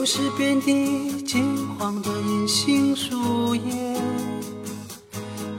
[0.00, 4.00] 又是遍地金黄的银杏树叶，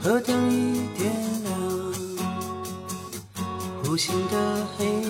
[0.02, 1.14] 河灯一点
[1.44, 1.94] 亮，
[3.84, 5.01] 无形的黑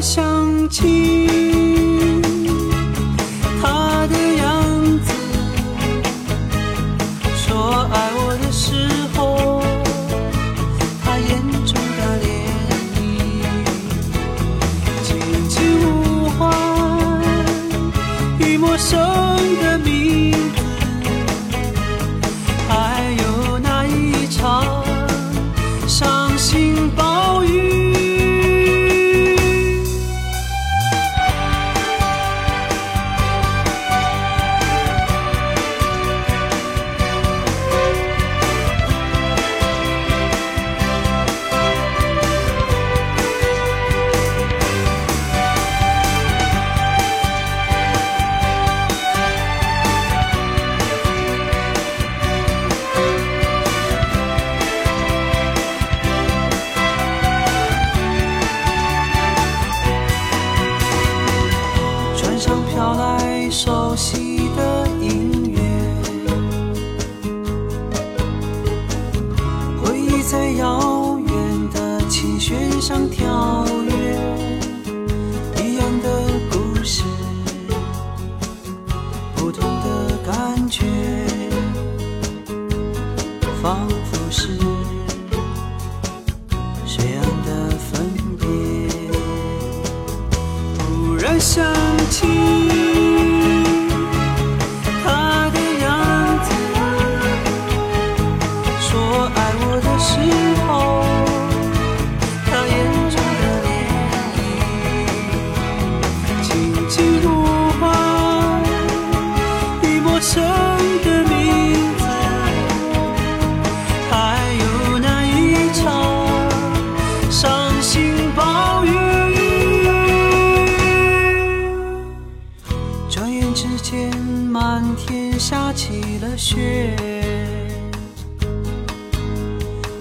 [0.00, 1.65] 想起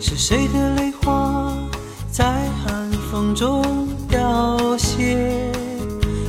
[0.07, 1.51] 是谁的泪花
[2.11, 5.51] 在寒风中凋谢？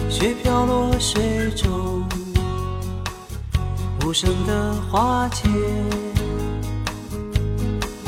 [0.08, 2.02] 雪飘落水中，
[4.02, 5.42] 无声的化解，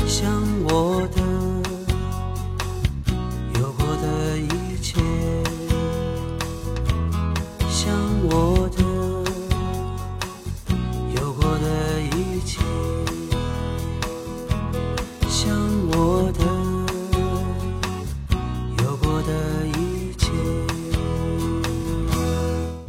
[0.06, 0.32] 像
[0.70, 1.17] 我的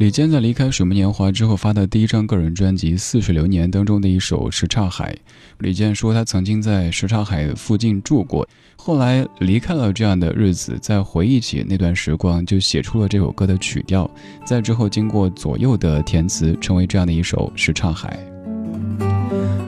[0.00, 5.12] 李健在离开水木年华之后发的第一张个人专辑《似水流年》当中的一首《什刹海》，
[5.58, 14.10] 李健说他曾经在什刹海附近住过，后来离开了这样的日子，在回忆起那段时光，就写出了这首歌的曲调，
[14.42, 18.18] 在之后经过左右的填词，成为这样的一首《什刹海》。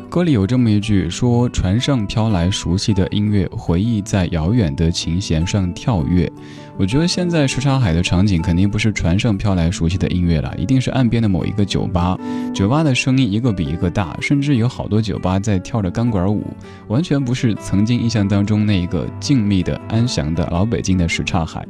[0.09, 6.31] 歌里有这么一句说：“船上飘来熟悉的音乐，回忆在遥远的琴弦上跳跃。”
[6.79, 12.19] 我觉得现在什刹海的场景肯定不是船上飘来熟悉的音乐了，一定是岸边的某一个酒吧。
[12.55, 16.45] 酒吧的声音一个比一个大，甚至有好多酒吧在跳着钢管舞，
[16.89, 21.65] 完全不是曾经印象当中那一个静谧的、安详的老北京的什刹海。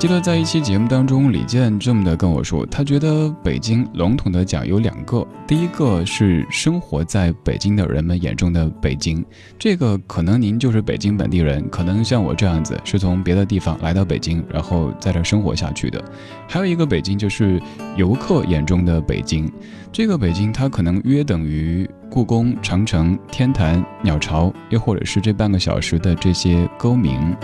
[0.00, 9.22] 记得在一期节目当中，李健这么的跟我说，他觉得北京笼统的讲有两个，第一个是生活在北京的人们眼中的北京，
[9.58, 16.02] 这个可能您就是北京本地人，可能像我这样子是从别的地方来到北京，然后在这生活下去的。
[16.48, 17.60] 还有一个北京就是
[17.94, 19.52] 游客眼中的北京，
[19.92, 27.36] 这个北京它可能约等于故宫、长城、天坛、鸟巢，又或者是这半个小时的这些歌名。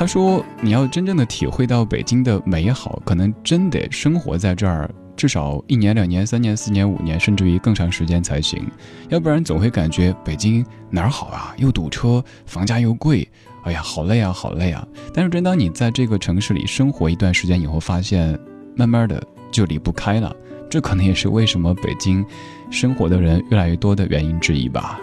[0.00, 8.66] 他说：“你要真正的体会到北京的美好，可能真得生活在这儿，至少一年、两年、三年、四年、五年，甚至于更长时间才行。
[9.10, 11.54] 要不然总会感觉北京哪儿好啊？
[11.58, 13.28] 又堵车，房价又贵，
[13.64, 14.82] 哎呀，好累啊，好累啊！
[15.12, 18.38] 但是真当你在这个城市里生活一段时间以后，发现
[18.74, 19.22] 慢慢的
[19.52, 20.34] 就离不开了。
[20.70, 22.24] 这可能也是为什么北京
[22.70, 24.98] 生活的人越来越多的原因之一吧。”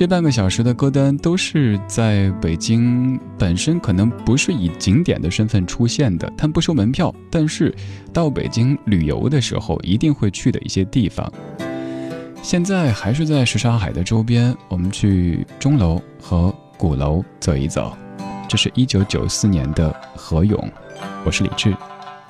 [0.00, 7.70] 这半个小时的歌单都是在北京本身可能不是以景点的身份出现的，它不收门票，但是
[8.10, 11.30] 到北京旅游的时候一定会去的一些地方。
[12.40, 17.94] 现在还是在什刹海的周边，我们去钟楼和鼓楼走一走。
[18.48, 20.66] 这是一九九四年的何勇，
[21.26, 21.76] 我是李志，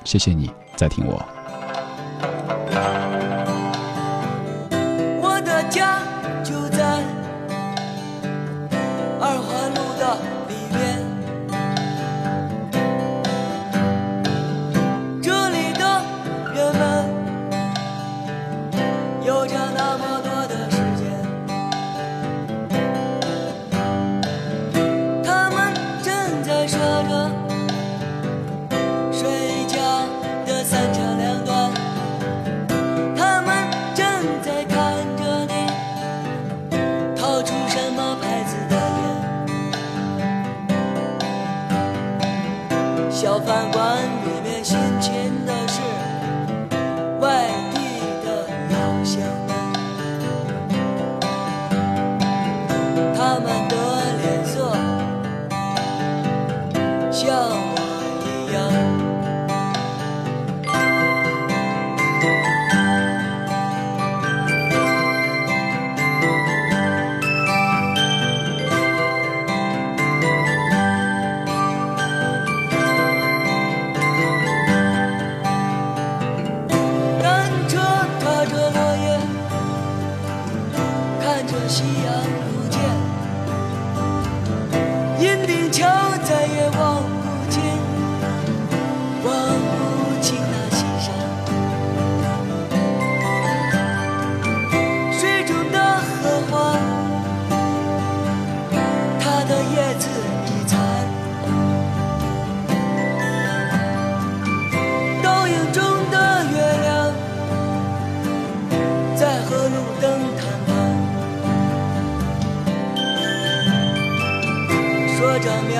[0.02, 1.24] 谢谢你在听我。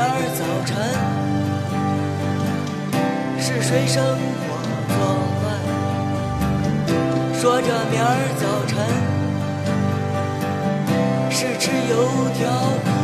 [0.01, 0.75] 明儿早晨，
[3.39, 4.57] 是谁生火
[4.89, 4.97] 做
[5.43, 5.45] 饭，
[7.39, 8.09] 说着明儿
[8.41, 8.73] 早晨
[11.31, 11.93] 是吃油
[12.33, 13.00] 条。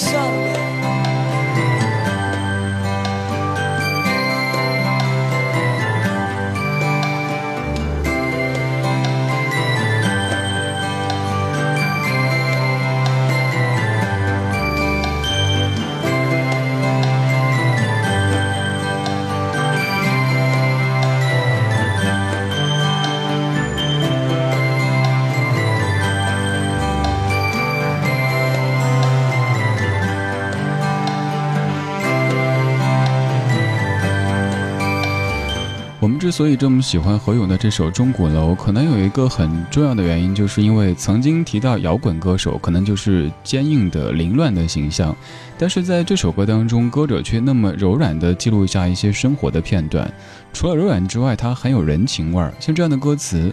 [0.00, 0.49] 上
[36.30, 45.14] 所以这么喜欢何勇的这首《钟鼓楼》，可能有一个很重要的原因，就是因为曾经提到摇滚歌手，可能就是坚硬的、凌乱的形象，
[45.58, 50.10] 但是在这首歌当中，歌者却那么柔软地记录下一些生活的片段。
[50.52, 52.54] 除了柔软之外，它很有人情味儿。
[52.60, 53.52] 像这样的歌词。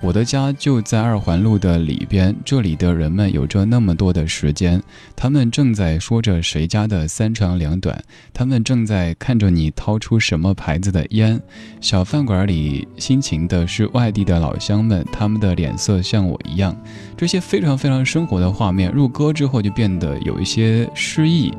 [0.00, 4.80] 我的家就在二环路的里边，这里的人们有着那么多的时间，
[5.16, 8.00] 他们正在说着谁家的三长两短，
[8.32, 11.40] 他们正在看着你掏出什么牌子的烟。
[11.80, 16.74] 小饭馆里辛勤的是外地的老乡们，他们的脸色像我一样。
[17.16, 21.52] 这些非常非常生活的画面，入歌之后就变得有一些诗意。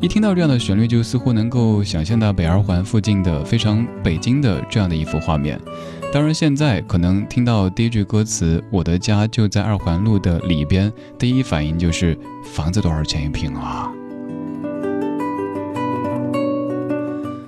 [0.00, 5.60] 一听到这样的旋律，就似乎能够想象到北二环附近的非常北京的这样的一幅画面。
[6.12, 12.18] 当然，现在可能听到第一句歌词“我的家就在二环路的里边”，第一反应就是
[12.52, 13.92] 房子多少钱一平啊？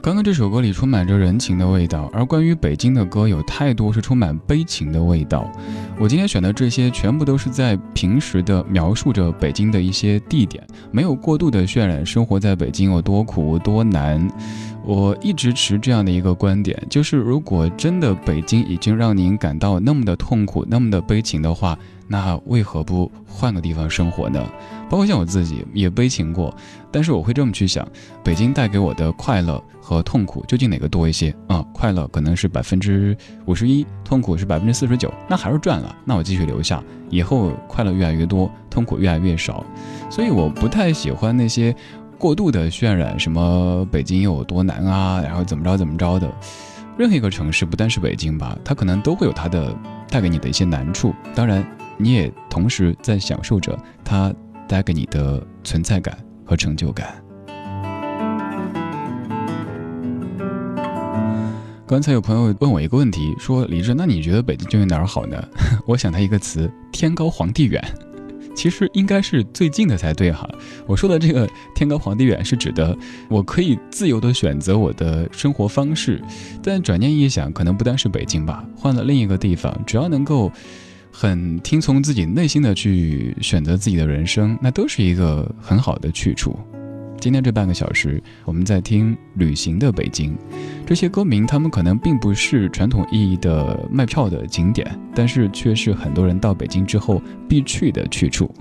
[0.02, 5.48] 刚刚这首歌里充满着人情的味道，而关于北京的歌有太多是充满悲情的味道。
[5.96, 14.28] 我今天选的这些，全部都是在平时的描述着北京的一些地点，没有过度的渲染生活在北京有多苦多难。
[14.84, 21.78] 我一直持这样的一个观点，就是如果真的北京已经让您感到那么的痛苦、那么的悲情的话，
[22.08, 24.44] 那为何不换个地方生活呢？
[24.92, 26.54] 包括像我自己也悲情过，
[26.90, 27.88] 但是我会这么去想：
[28.22, 31.64] 北京带给我的快乐和痛苦究竟哪个多一些啊？
[31.72, 39.64] 快乐可能是百分之五十一，痛苦是百分之四十九，那还是赚了，那我继续留下，以后快乐越来越多，痛苦越来越少。
[40.10, 41.74] 所以我不太喜欢那些。
[42.18, 46.32] 过度的渲染什么北京有多难啊，然后怎么着怎么着的，
[46.96, 49.76] 任何一个城市不单是北京吧，它可能都会有它的
[50.08, 51.12] 带给你的一些难处。
[51.34, 54.32] 当然，你也同时在享受着它
[54.72, 57.22] 带给你的存在感和成就感。
[61.86, 65.46] 刚才有朋友问我一个问题，说李志，那你觉得北京究竟哪儿好呢？
[65.86, 67.84] 我想他一个词：天高皇帝远。
[68.56, 70.48] 其实应该是最近的才对哈。
[70.86, 72.96] 我说的这个“天高皇帝远”是指的
[73.28, 76.18] 我可以自由的选择我的生活方式。
[76.62, 80.50] 但转念一想，可能不单是北京吧，换了另一个地方，只要能够
[81.12, 86.58] 很听从自己内心的去选择自己的人生，那都是一个很好的去处。
[87.20, 90.34] 今天这半个小时，我们在听《旅行的北京》，
[90.84, 98.52] 这些歌名，他们可能并不是传统意义的卖票的景点，但是却是很多人到北京之后必去的去处。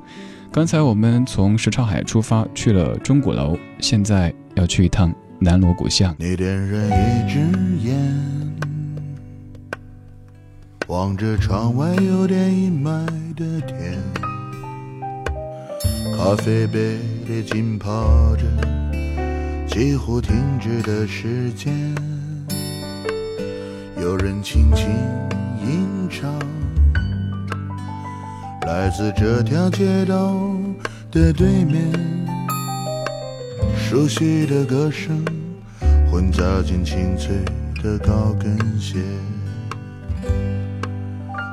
[0.51, 6.15] 刚才我们从什刹海出发去了钟鼓楼，现在要去一趟南锣鼓巷。
[6.19, 7.39] 你点燃一支
[7.87, 8.50] 烟，
[10.91, 13.97] 望着窗外有点阴霾的天。
[16.17, 18.43] 咖啡杯里浸泡着
[19.65, 21.73] 几乎停止的时间，
[24.01, 24.89] 有人轻轻
[25.65, 26.29] 吟唱，
[28.67, 30.35] 来自这条街道
[31.09, 31.89] 的对面，
[33.77, 35.23] 熟悉的歌声
[36.11, 37.33] 混杂进清脆
[37.81, 38.99] 的高跟鞋，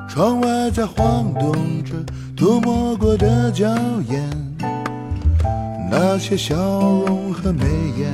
[0.09, 1.93] 窗外在晃动着
[2.35, 3.67] 涂抹过的娇
[4.09, 4.27] 艳。
[5.91, 7.63] 那些笑容和眉
[7.95, 8.11] 眼，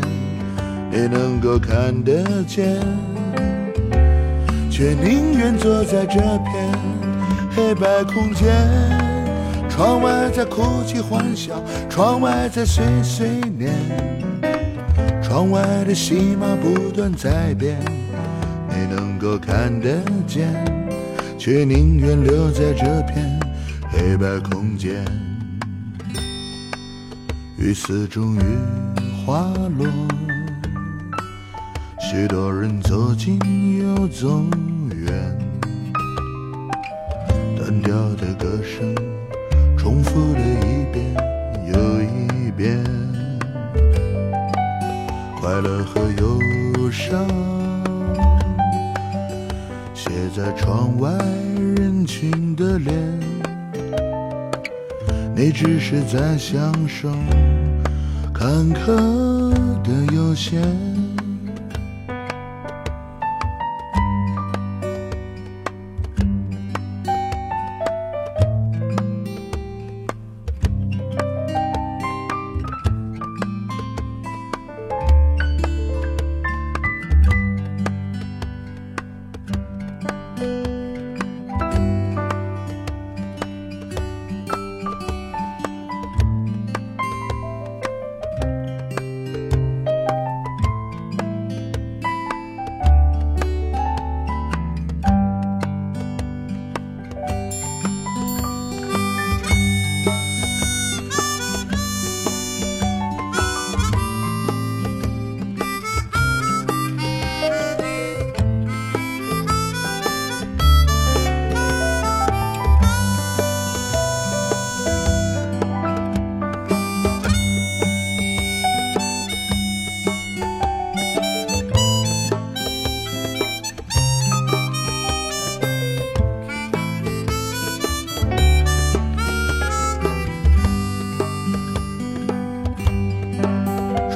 [0.92, 2.78] 你能够看得见，
[4.70, 6.70] 却宁愿坐在这片
[7.56, 8.54] 黑白空间。
[9.70, 13.74] 窗外在哭泣欢笑，窗外在碎碎念，
[15.24, 17.78] 窗外的戏码不断在变，
[18.70, 19.98] 你能够看得
[20.28, 20.48] 见，
[21.46, 23.40] 却宁愿留在这片
[23.92, 25.06] 黑白空间。
[27.56, 28.42] 雨丝终于
[29.24, 29.86] 滑落，
[32.00, 33.38] 许多人走近
[33.78, 34.44] 又走
[34.90, 35.38] 远，
[37.56, 38.96] 单调的歌声
[39.78, 41.14] 重复了一遍
[41.68, 42.84] 又一遍。
[45.40, 47.24] 快乐和忧伤，
[50.36, 51.10] 在窗外
[51.78, 52.94] 人群的脸。
[55.34, 57.10] 你只是在享受
[58.34, 60.95] 坎坷的悠闲。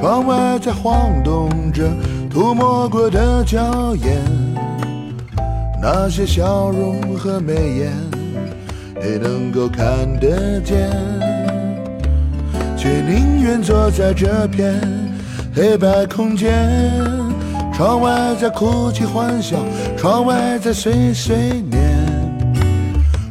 [0.00, 1.86] 窗外在晃动着
[2.30, 4.18] 涂抹过的娇艳，
[5.78, 7.92] 那些笑容和眉眼，
[8.98, 9.86] 你能够看
[10.18, 10.90] 得见，
[12.78, 14.80] 却宁愿坐在这片
[15.54, 16.66] 黑白空间。
[17.74, 19.58] 窗外在哭泣欢笑，
[19.98, 21.78] 窗外在碎碎念，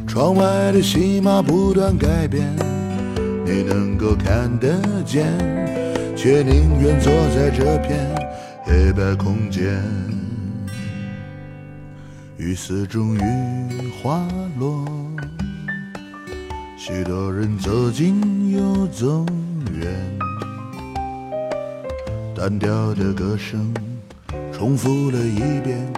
[0.06, 2.46] 窗外的戏码不断改变，
[3.44, 4.68] 你能够看得
[5.04, 5.26] 见。
[6.22, 8.06] 却宁愿坐在这片
[8.62, 9.82] 黑白空间，
[12.36, 13.20] 雨丝终于
[13.90, 14.28] 滑
[14.58, 14.84] 落，
[16.76, 19.24] 许多人走近又走
[19.72, 19.88] 远，
[22.36, 23.72] 单调的歌声
[24.52, 25.90] 重复了一遍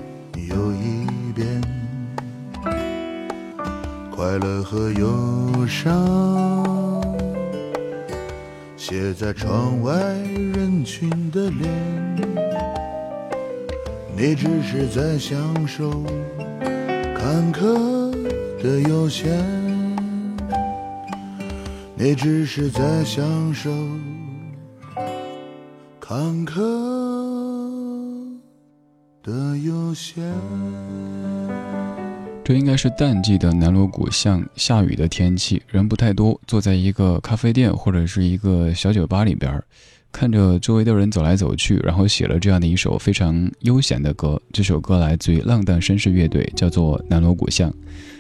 [0.48, 1.60] 又一遍，
[4.14, 6.71] 快乐和忧伤。
[8.92, 9.94] 写在窗外
[10.54, 11.66] 人群的脸，
[14.14, 16.04] 你只是在享受
[17.16, 18.10] 坎坷
[18.62, 19.32] 的悠闲，
[21.94, 23.24] 你只是在享
[23.54, 23.70] 受
[25.98, 26.60] 坎坷
[29.22, 30.22] 的悠闲。
[32.44, 39.62] 这应该是淡季的南锣鼓巷，下雨的天气，人不太多，坐在一个咖啡店或者是一个小酒吧里边，
[40.10, 44.40] 看着周围的人走来走去，然后写了这样的一首非常悠闲的歌。
[44.52, 47.70] 这首歌来自于浪荡绅士乐队，叫做《南锣鼓巷》。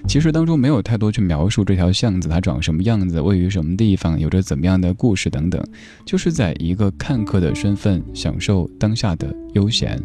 [0.06, 5.60] 其实当中没有太多去描述这条巷子它长什么样子，位于什么地方，有着怎么样的故事等等，
[6.06, 10.00] 就是在一个看客的身份，享受当下的悠闲。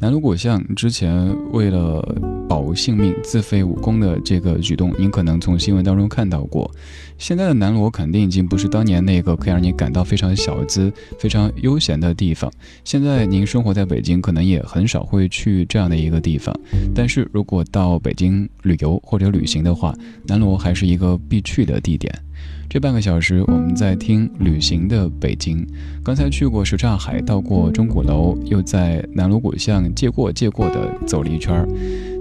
[0.00, 2.02] 南锣鼓巷之前为了
[2.46, 6.70] 保性命自废武功的这个举动，您可能从新闻当中看到过。
[7.16, 12.52] 现在的南锣肯定已经不是当年那个可以让你感到非常小资、非常悠闲的地方。
[12.84, 16.54] 现在您生活在北京，可能也很少会去这样的一个地方。
[16.94, 19.94] 但是如果到北京旅游或者旅行的话，
[20.26, 22.12] 南锣还是一个必去的地点。
[22.68, 25.64] 这半个小时，我们在听旅行的北京。
[26.02, 31.66] 刚才去过什刹海，到过钟鼓楼，又在南锣鼓巷借过借过的走了一圈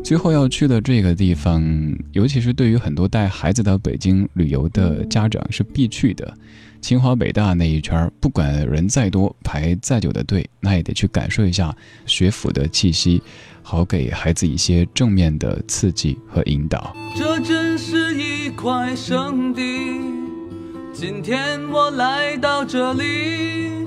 [0.04, 1.64] 最后要去的这个地方，
[2.12, 6.32] 尤其是对于很多带孩子到北京旅游的家长是必去的。
[6.82, 11.74] 清华北大那一圈不管人再多，排再久的队，那也得去感受一下
[12.06, 13.24] 学府的气息，
[13.62, 16.94] 好给孩子一些正面的刺激和引导。
[17.16, 18.03] 这真是
[18.56, 20.00] 块圣地。
[20.94, 23.86] 今天我来到这里，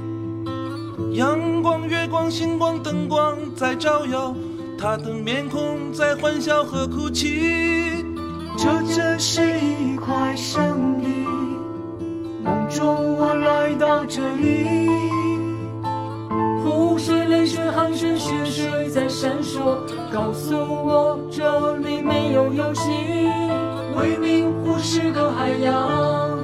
[1.13, 4.35] 阳光、月光、星光、灯光在照耀，
[4.79, 8.05] 他的面孔在欢笑和哭泣。
[8.59, 11.07] 这真是一块圣地，
[12.43, 14.89] 梦中我来到这里，
[16.65, 19.79] 湖水、泪水、汗水、血水在闪烁，
[20.13, 22.83] 告诉我这里没有游戏。
[23.97, 26.39] 未名湖是个海洋，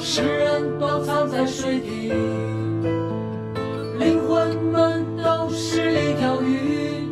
[0.00, 2.10] 世人都藏在水底。
[3.98, 7.10] 灵魂们都是一条鱼，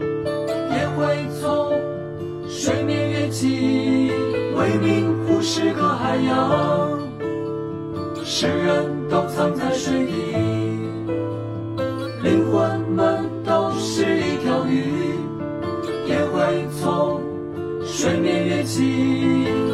[0.70, 1.78] 也会从
[2.48, 4.11] 水面跃起。
[4.56, 6.98] 未名湖是个海洋，
[8.24, 10.12] 世人都藏在水底。
[12.22, 15.14] 灵魂们都是一条鱼，
[16.06, 17.29] 也会从。
[18.00, 19.69] 水面月起。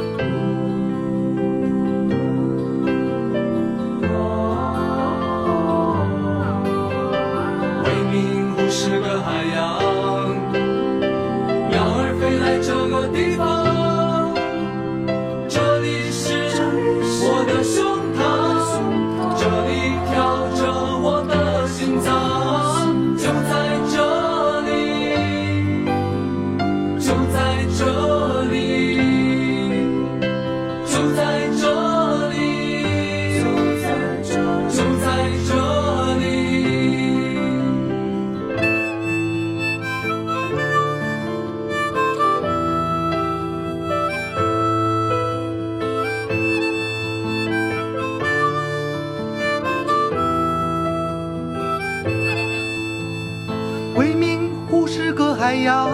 [55.56, 55.88] 海洋，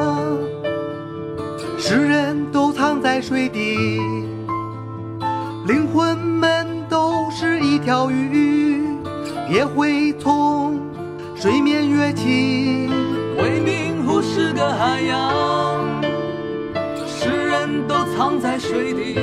[1.79, 3.77] 世人都藏在水底，
[5.69, 8.85] 灵魂们都是一条鱼，
[9.49, 10.81] 也会从
[11.37, 12.91] 水面跃起。
[13.39, 16.03] 未名湖是个海洋，
[17.07, 19.21] 世人都藏在水底。